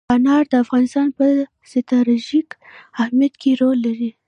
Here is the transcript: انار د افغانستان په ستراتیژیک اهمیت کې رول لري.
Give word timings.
انار 0.15 0.43
د 0.51 0.53
افغانستان 0.63 1.07
په 1.17 1.25
ستراتیژیک 1.71 2.49
اهمیت 3.01 3.33
کې 3.41 3.51
رول 3.61 3.77
لري. 3.87 4.11